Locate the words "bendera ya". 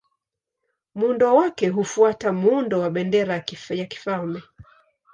2.89-3.85